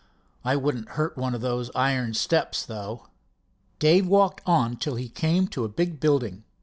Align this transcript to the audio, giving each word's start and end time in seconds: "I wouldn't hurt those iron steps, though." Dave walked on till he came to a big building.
"I 0.43 0.55
wouldn't 0.55 0.89
hurt 0.97 1.13
those 1.15 1.69
iron 1.75 2.15
steps, 2.15 2.65
though." 2.65 3.09
Dave 3.77 4.07
walked 4.07 4.41
on 4.47 4.77
till 4.77 4.95
he 4.95 5.07
came 5.09 5.47
to 5.49 5.63
a 5.63 5.69
big 5.69 5.99
building. 5.99 6.43